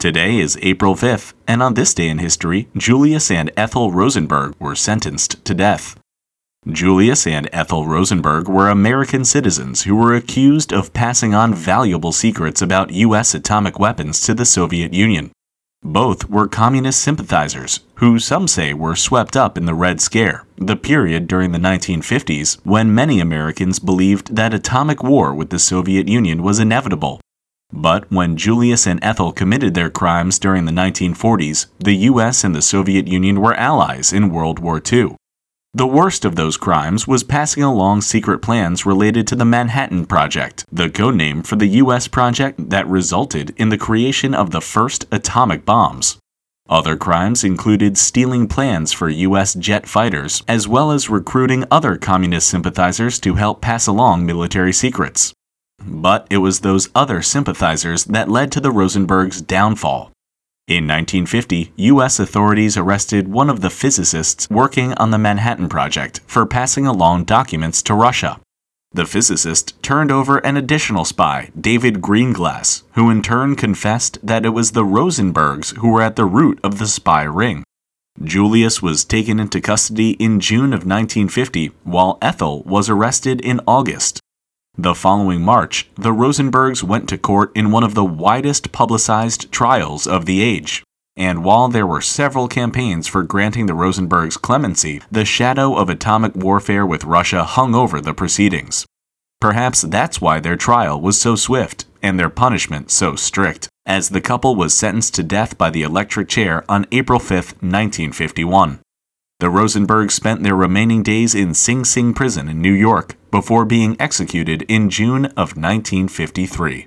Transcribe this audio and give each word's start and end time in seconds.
Today 0.00 0.38
is 0.38 0.58
April 0.62 0.94
5th, 0.94 1.34
and 1.46 1.62
on 1.62 1.74
this 1.74 1.92
day 1.92 2.08
in 2.08 2.16
history, 2.16 2.68
Julius 2.74 3.30
and 3.30 3.50
Ethel 3.54 3.92
Rosenberg 3.92 4.54
were 4.58 4.74
sentenced 4.74 5.44
to 5.44 5.52
death. 5.52 6.00
Julius 6.66 7.26
and 7.26 7.50
Ethel 7.52 7.86
Rosenberg 7.86 8.48
were 8.48 8.70
American 8.70 9.26
citizens 9.26 9.82
who 9.82 9.94
were 9.94 10.14
accused 10.14 10.72
of 10.72 10.94
passing 10.94 11.34
on 11.34 11.52
valuable 11.52 12.12
secrets 12.12 12.62
about 12.62 12.92
U.S. 12.92 13.34
atomic 13.34 13.78
weapons 13.78 14.22
to 14.22 14.32
the 14.32 14.46
Soviet 14.46 14.94
Union. 14.94 15.32
Both 15.82 16.30
were 16.30 16.48
communist 16.48 17.02
sympathizers, 17.02 17.80
who 17.96 18.18
some 18.18 18.48
say 18.48 18.72
were 18.72 18.96
swept 18.96 19.36
up 19.36 19.58
in 19.58 19.66
the 19.66 19.74
Red 19.74 20.00
Scare, 20.00 20.46
the 20.56 20.76
period 20.76 21.28
during 21.28 21.52
the 21.52 21.58
1950s 21.58 22.58
when 22.64 22.94
many 22.94 23.20
Americans 23.20 23.78
believed 23.78 24.34
that 24.34 24.54
atomic 24.54 25.02
war 25.02 25.34
with 25.34 25.50
the 25.50 25.58
Soviet 25.58 26.08
Union 26.08 26.42
was 26.42 26.58
inevitable. 26.58 27.20
But 27.72 28.10
when 28.10 28.36
Julius 28.36 28.86
and 28.86 28.98
Ethel 29.02 29.32
committed 29.32 29.74
their 29.74 29.90
crimes 29.90 30.38
during 30.38 30.64
the 30.64 30.72
1940s, 30.72 31.66
the 31.78 31.94
US 31.94 32.44
and 32.44 32.54
the 32.54 32.62
Soviet 32.62 33.06
Union 33.06 33.40
were 33.40 33.54
allies 33.54 34.12
in 34.12 34.30
World 34.30 34.58
War 34.58 34.82
II. 34.92 35.16
The 35.72 35.86
worst 35.86 36.24
of 36.24 36.34
those 36.34 36.56
crimes 36.56 37.06
was 37.06 37.22
passing 37.22 37.62
along 37.62 38.00
secret 38.00 38.40
plans 38.40 38.84
related 38.84 39.28
to 39.28 39.36
the 39.36 39.44
Manhattan 39.44 40.04
Project, 40.04 40.64
the 40.72 40.90
code 40.90 41.14
name 41.14 41.44
for 41.44 41.54
the 41.54 41.78
U.S. 41.84 42.08
project 42.08 42.70
that 42.70 42.88
resulted 42.88 43.54
in 43.56 43.68
the 43.68 43.78
creation 43.78 44.34
of 44.34 44.50
the 44.50 44.60
first 44.60 45.06
atomic 45.12 45.64
bombs. 45.64 46.18
Other 46.68 46.96
crimes 46.96 47.44
included 47.44 47.96
stealing 47.96 48.48
plans 48.48 48.92
for 48.92 49.08
U.S. 49.08 49.54
jet 49.54 49.86
fighters, 49.86 50.42
as 50.48 50.66
well 50.66 50.90
as 50.90 51.08
recruiting 51.08 51.64
other 51.70 51.96
communist 51.96 52.48
sympathizers 52.48 53.20
to 53.20 53.36
help 53.36 53.60
pass 53.60 53.86
along 53.86 54.26
military 54.26 54.72
secrets. 54.72 55.32
But 55.86 56.26
it 56.30 56.38
was 56.38 56.60
those 56.60 56.88
other 56.94 57.22
sympathizers 57.22 58.04
that 58.04 58.28
led 58.28 58.52
to 58.52 58.60
the 58.60 58.70
Rosenbergs' 58.70 59.46
downfall. 59.46 60.12
In 60.68 60.86
1950, 60.86 61.72
U.S. 61.76 62.20
authorities 62.20 62.76
arrested 62.76 63.26
one 63.26 63.50
of 63.50 63.60
the 63.60 63.70
physicists 63.70 64.48
working 64.48 64.94
on 64.94 65.10
the 65.10 65.18
Manhattan 65.18 65.68
Project 65.68 66.20
for 66.26 66.46
passing 66.46 66.86
along 66.86 67.24
documents 67.24 67.82
to 67.82 67.94
Russia. 67.94 68.40
The 68.92 69.06
physicist 69.06 69.80
turned 69.82 70.10
over 70.10 70.38
an 70.38 70.56
additional 70.56 71.04
spy, 71.04 71.50
David 71.60 72.00
Greenglass, 72.00 72.82
who 72.94 73.08
in 73.08 73.22
turn 73.22 73.56
confessed 73.56 74.18
that 74.24 74.44
it 74.44 74.50
was 74.50 74.72
the 74.72 74.84
Rosenbergs 74.84 75.76
who 75.78 75.90
were 75.90 76.02
at 76.02 76.16
the 76.16 76.24
root 76.24 76.60
of 76.62 76.78
the 76.78 76.86
spy 76.86 77.22
ring. 77.22 77.64
Julius 78.22 78.82
was 78.82 79.04
taken 79.04 79.40
into 79.40 79.60
custody 79.60 80.12
in 80.12 80.40
June 80.40 80.72
of 80.72 80.86
1950, 80.86 81.72
while 81.84 82.18
Ethel 82.20 82.62
was 82.64 82.90
arrested 82.90 83.40
in 83.40 83.60
August. 83.66 84.20
The 84.82 84.94
following 84.94 85.42
March, 85.42 85.90
the 85.96 86.10
Rosenbergs 86.10 86.82
went 86.82 87.06
to 87.10 87.18
court 87.18 87.52
in 87.54 87.70
one 87.70 87.84
of 87.84 87.92
the 87.92 88.02
widest 88.02 88.72
publicized 88.72 89.52
trials 89.52 90.06
of 90.06 90.24
the 90.24 90.40
age. 90.40 90.82
And 91.18 91.44
while 91.44 91.68
there 91.68 91.86
were 91.86 92.00
several 92.00 92.48
campaigns 92.48 93.06
for 93.06 93.22
granting 93.22 93.66
the 93.66 93.74
Rosenbergs 93.74 94.40
clemency, 94.40 95.02
the 95.12 95.26
shadow 95.26 95.74
of 95.74 95.90
atomic 95.90 96.34
warfare 96.34 96.86
with 96.86 97.04
Russia 97.04 97.44
hung 97.44 97.74
over 97.74 98.00
the 98.00 98.14
proceedings. 98.14 98.86
Perhaps 99.38 99.82
that's 99.82 100.22
why 100.22 100.40
their 100.40 100.56
trial 100.56 100.98
was 100.98 101.20
so 101.20 101.36
swift 101.36 101.84
and 102.02 102.18
their 102.18 102.30
punishment 102.30 102.90
so 102.90 103.16
strict, 103.16 103.68
as 103.84 104.08
the 104.08 104.22
couple 104.22 104.56
was 104.56 104.72
sentenced 104.72 105.14
to 105.16 105.22
death 105.22 105.58
by 105.58 105.68
the 105.68 105.82
electric 105.82 106.26
chair 106.26 106.64
on 106.70 106.86
April 106.90 107.18
5, 107.18 107.30
1951. 107.60 108.80
The 109.40 109.46
Rosenbergs 109.46 110.10
spent 110.10 110.42
their 110.42 110.54
remaining 110.54 111.02
days 111.02 111.34
in 111.34 111.54
Sing 111.54 111.86
Sing 111.86 112.12
prison 112.12 112.46
in 112.46 112.60
New 112.60 112.74
York 112.74 113.16
before 113.30 113.64
being 113.64 113.96
executed 113.98 114.66
in 114.68 114.90
June 114.90 115.24
of 115.34 115.56
1953. 115.56 116.84